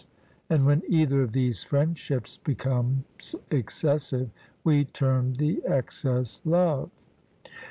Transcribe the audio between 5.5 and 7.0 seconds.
excess love.